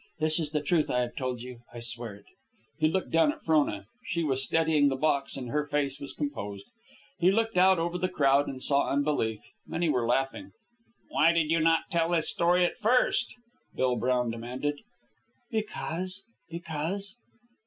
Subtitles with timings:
[0.17, 2.25] This is the truth I have told you, I swear it!"
[2.79, 3.85] He looked down at Frona.
[4.03, 6.65] She was steadying the box, and her face was composed.
[7.19, 9.41] He looked out over the crowd and saw unbelief.
[9.67, 10.53] Many were laughing.
[11.09, 13.35] "Why did you not tell this story at first?"
[13.75, 14.81] Bill Brown demanded.
[15.51, 16.23] "Because...
[16.49, 17.17] because